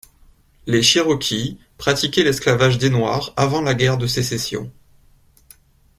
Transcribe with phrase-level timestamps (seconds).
[0.65, 4.71] Les Cherokees pratiquaient l'esclavage des Noirs avant la guerre de Sécession.